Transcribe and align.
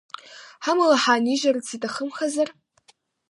Ҳамала 0.65 0.95
ҳаанижьырц 1.03 1.67
иҭахымхазар? 1.75 2.49